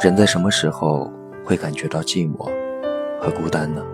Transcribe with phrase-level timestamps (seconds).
[0.00, 1.12] 人在什么时候
[1.44, 2.50] 会感觉到寂寞
[3.20, 3.84] 和孤单呢？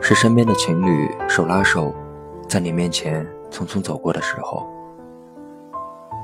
[0.00, 1.92] 是身边的情侣手拉手，
[2.48, 4.64] 在你面前匆匆走过的时候；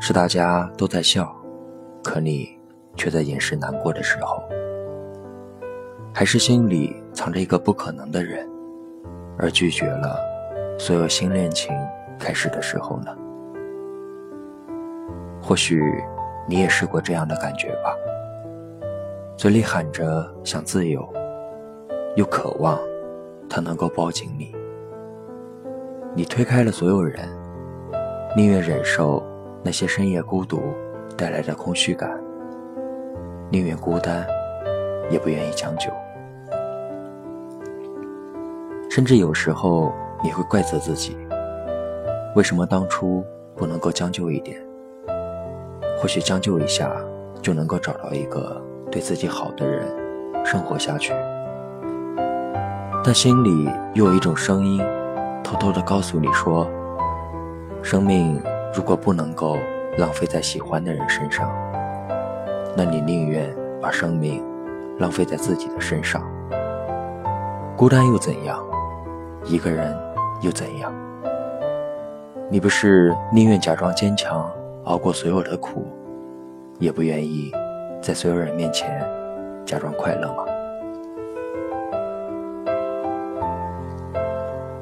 [0.00, 1.34] 是大家都在笑，
[2.04, 2.56] 可你
[2.94, 4.40] 却在掩饰难过的时候；
[6.14, 8.48] 还是心里藏着一个不可能的人，
[9.36, 10.16] 而拒绝了
[10.78, 11.74] 所有新恋情
[12.16, 13.12] 开始的时候呢？
[15.42, 15.82] 或许
[16.48, 17.94] 你也试过这样的感觉吧，
[19.36, 21.06] 嘴里喊着想自由，
[22.16, 22.78] 又渴望。
[23.48, 24.52] 他能够抱紧你，
[26.14, 27.28] 你推开了所有人，
[28.36, 29.22] 宁愿忍受
[29.62, 30.60] 那些深夜孤独
[31.16, 32.10] 带来的空虚感，
[33.48, 34.26] 宁愿孤单，
[35.10, 35.92] 也不愿意将就。
[38.90, 39.92] 甚至有时候
[40.24, 41.16] 你会怪责自己，
[42.34, 44.60] 为什么当初不能够将就一点？
[45.98, 46.90] 或许将就一下，
[47.40, 49.86] 就能够找到一个对自己好的人，
[50.44, 51.12] 生活下去。
[53.02, 54.82] 但心里又有一种声音，
[55.42, 56.68] 偷偷的告诉你说：
[57.82, 58.42] 生命
[58.74, 59.56] 如果不能够
[59.96, 61.50] 浪费在喜欢的人身上，
[62.76, 64.44] 那你宁愿把生命
[64.98, 66.22] 浪费在自己的身上。
[67.76, 68.62] 孤单又怎样？
[69.44, 69.96] 一个人
[70.42, 70.92] 又怎样？
[72.50, 74.50] 你不是宁愿假装坚强，
[74.86, 75.84] 熬过所有的苦，
[76.78, 77.50] 也不愿意
[78.00, 79.04] 在所有人面前
[79.64, 80.44] 假装快乐吗？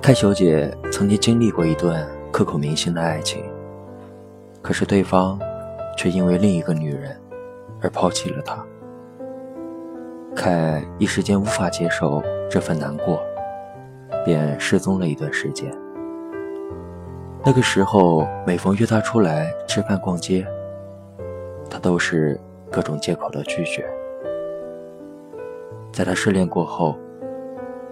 [0.02, 3.42] 太小姐曾经经历过一段刻骨铭心的爱情，
[4.60, 5.38] 可是对方
[5.96, 7.18] 却因为另一个女人
[7.80, 8.62] 而抛弃了她。
[10.36, 13.22] 凯一时间无法接受这份难过，
[14.22, 15.74] 便失踪了一段时间。
[17.46, 20.46] 那个时候，每逢约她出来吃饭、逛街，
[21.68, 22.40] 她都是
[22.70, 23.84] 各种借口的拒绝。
[25.92, 26.96] 在他失恋过后。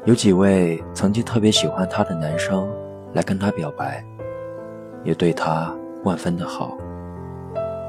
[0.05, 2.69] 有几位曾经特别喜欢他的男生
[3.13, 4.05] 来跟他表白，
[5.05, 6.77] 也对他万分的好。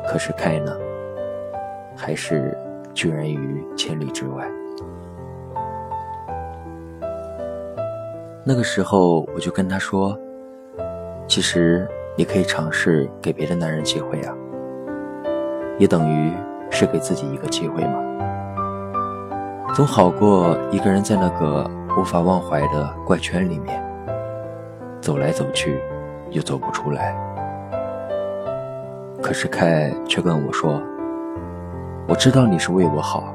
[0.05, 0.77] 可是开呢，
[1.95, 2.55] 还是
[2.93, 4.47] 拒人于千里之外。
[8.43, 10.15] 那个时候我就跟他说
[11.27, 14.33] ：“其实你可以尝试给别的男人机会啊，
[15.77, 16.33] 也等于
[16.69, 17.99] 是给自己一个机会嘛，
[19.73, 23.79] 总好过一个人在那个。”无法忘怀的怪圈里面，
[24.99, 25.79] 走来走去，
[26.31, 27.15] 又走不出来。
[29.21, 30.81] 可是凯却跟我说
[32.09, 33.31] ：“我知道你是为我好。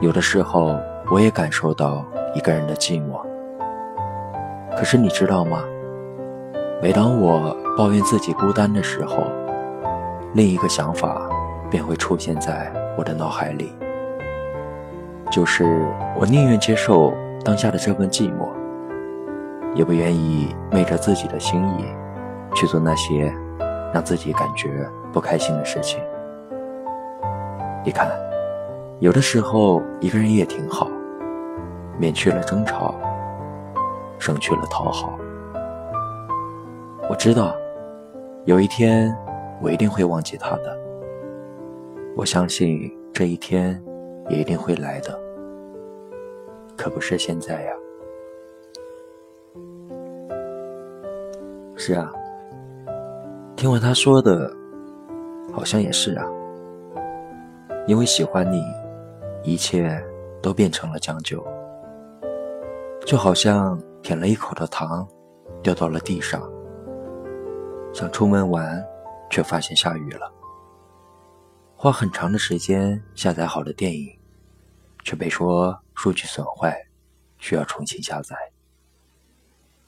[0.00, 0.76] 有的时候，
[1.10, 3.20] 我也感受到一个人的寂寞。
[4.76, 5.64] 可是你知道吗？
[6.82, 9.24] 每当我抱怨自己孤单的时候，
[10.34, 11.26] 另一个想法
[11.70, 13.72] 便会出现在我的脑海里。”
[15.32, 15.64] 就是
[16.14, 18.48] 我宁愿接受当下的这份寂寞，
[19.74, 21.86] 也不愿意昧着自己的心意
[22.54, 23.34] 去做那些
[23.92, 25.98] 让自己感觉不开心的事情。
[27.82, 28.10] 你看，
[29.00, 30.88] 有的时候一个人也挺好，
[31.98, 32.94] 免去了争吵，
[34.18, 35.18] 省去了讨好。
[37.08, 37.56] 我知道，
[38.46, 39.16] 有一天
[39.62, 40.76] 我一定会忘记他的。
[42.16, 43.80] 我相信这一天
[44.28, 45.16] 也一定会来的。
[46.76, 47.72] 可不是现在呀！
[51.76, 52.12] 是啊，
[53.54, 54.52] 听完他说的，
[55.52, 56.26] 好像也是啊。
[57.86, 58.64] 因为喜欢你，
[59.44, 60.02] 一切
[60.42, 61.40] 都变成了将就，
[63.06, 65.06] 就好像舔了一口的糖，
[65.62, 66.42] 掉到了地上。
[67.96, 68.84] 想出门玩，
[69.30, 70.30] 却发现下雨了。
[71.74, 74.14] 花很长的时间下载好的电影，
[75.02, 75.74] 却被说。
[75.94, 76.76] 数据损坏，
[77.38, 78.36] 需要重新下载，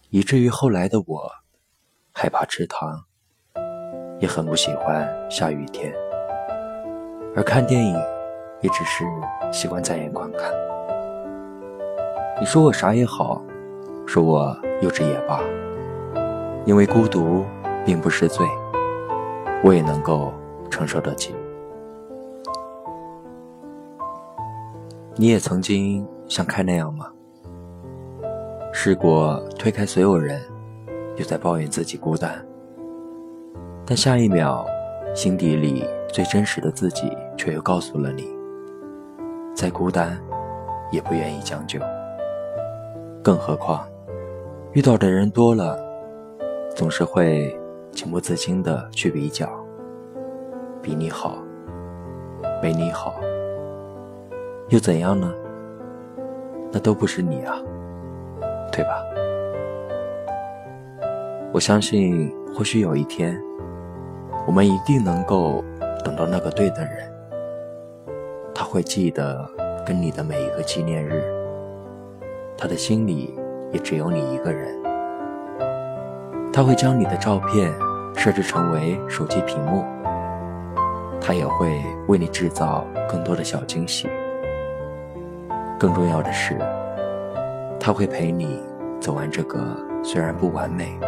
[0.08, 1.30] 以至于后来的我
[2.14, 3.04] 害怕吃糖，
[4.18, 5.92] 也很不喜欢下雨天，
[7.36, 7.94] 而看电影
[8.62, 9.04] 也只是
[9.52, 10.50] 习惯在眼观看。
[12.40, 13.42] 你说我傻也好，
[14.06, 15.42] 说我幼稚也罢，
[16.64, 17.44] 因为孤独
[17.88, 18.46] 并不是罪，
[19.64, 20.30] 我也能够
[20.70, 21.34] 承受得起。
[25.16, 27.06] 你也曾经像开那样吗？
[28.74, 30.38] 试过推开所有人，
[31.16, 32.46] 又在抱怨自己孤单，
[33.86, 34.66] 但下一秒，
[35.14, 35.82] 心底里
[36.12, 38.28] 最真实的自己却又告诉了你：
[39.54, 40.20] 再孤单，
[40.92, 41.80] 也不愿意将就。
[43.24, 43.82] 更何况，
[44.72, 45.78] 遇到的人多了，
[46.76, 47.57] 总是会
[47.98, 49.50] 情不自禁的去比较，
[50.80, 51.36] 比你好，
[52.62, 53.12] 没你好，
[54.68, 55.34] 又怎样呢？
[56.70, 57.56] 那都不是你啊，
[58.70, 59.02] 对吧？
[61.52, 63.36] 我相信，或许有一天，
[64.46, 65.64] 我们一定能够
[66.04, 67.12] 等到那个对的人，
[68.54, 69.44] 他会记得
[69.84, 71.20] 跟你的每一个纪念日，
[72.56, 73.34] 他的心里
[73.72, 74.80] 也只有你一个人，
[76.52, 77.72] 他会将你的照片
[78.18, 79.84] 设置成为手机屏幕，
[81.20, 84.08] 他也会为你制造更多的小惊喜，
[85.78, 86.58] 更重要的是，
[87.80, 88.60] 他会陪你
[89.00, 89.58] 走完这个
[90.02, 90.98] 虽然不完美。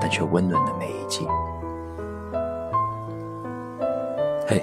[0.00, 1.26] 但却温暖的每一季。
[4.46, 4.62] 嘿，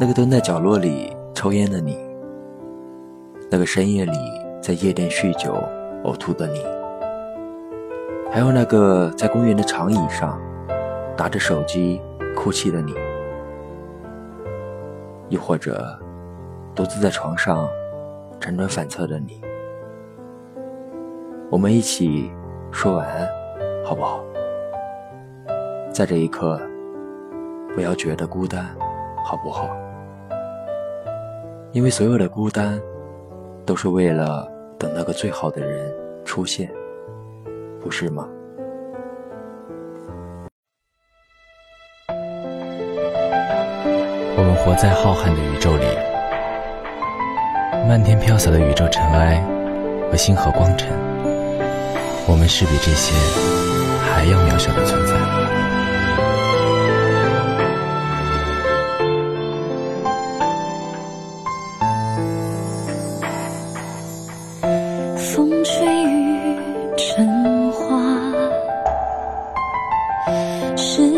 [0.00, 1.96] 那个蹲在角落里抽烟的你，
[3.48, 4.18] 那个深夜里
[4.60, 5.54] 在夜店酗酒
[6.02, 6.64] 呕吐的你，
[8.32, 10.40] 还有那个在公园的长椅上
[11.18, 12.00] 拿着手机
[12.34, 12.94] 哭泣的你，
[15.28, 15.86] 又或者
[16.74, 17.68] 独自在床上
[18.40, 19.38] 辗转反侧的你，
[21.50, 22.32] 我们一起
[22.72, 23.28] 说晚安。
[23.84, 24.24] 好不好？
[25.92, 26.58] 在这一刻，
[27.74, 28.64] 不要觉得孤单，
[29.24, 29.68] 好不好？
[31.72, 32.80] 因为所有的孤单，
[33.66, 35.92] 都是为了等那个最好的人
[36.24, 36.70] 出现，
[37.82, 38.26] 不是吗？
[44.34, 45.84] 我们活在浩瀚的宇宙里，
[47.88, 49.42] 漫天飘洒的宇宙尘埃
[50.10, 50.88] 和星河光尘，
[52.26, 53.12] 我们是比这些。
[54.14, 55.61] 还要渺小的存在。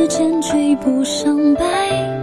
[0.04, 2.13] 时间追不上白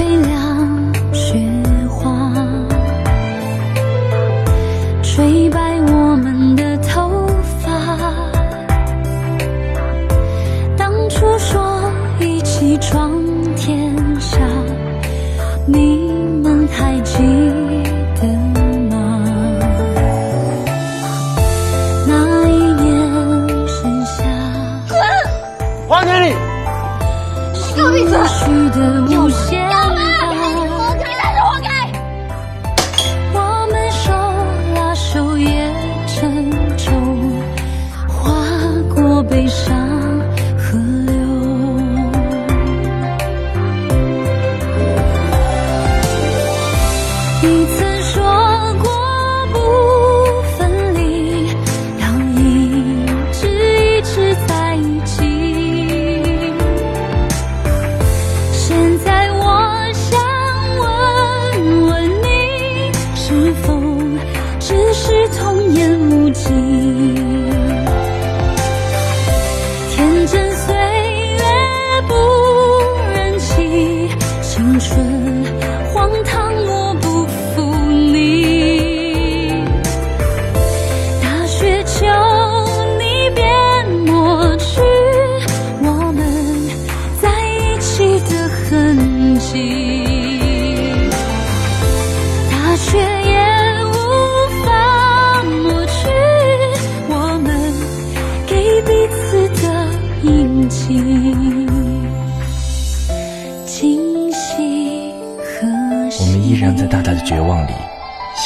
[0.00, 0.29] 风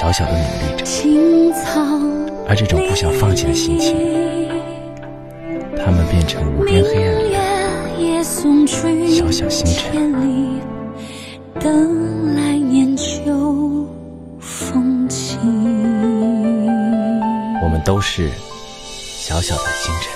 [0.04, 0.84] 小小的努力着。
[2.46, 3.96] 而这种不想放弃的心情，
[5.82, 7.30] 他们变成无边黑暗里
[9.08, 10.12] 小小星辰。
[11.58, 13.86] 等来年秋
[14.38, 15.38] 风起，
[17.62, 18.30] 我们都是
[18.84, 20.13] 小小的星辰。